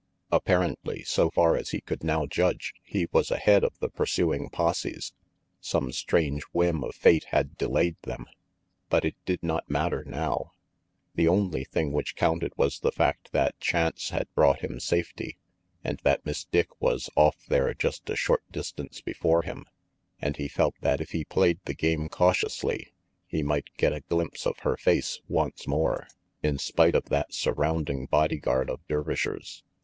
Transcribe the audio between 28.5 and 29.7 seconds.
of Dervishers.